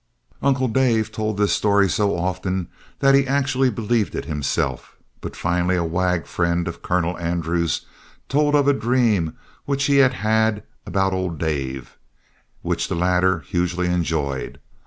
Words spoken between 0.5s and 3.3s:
Dave told this story so often that he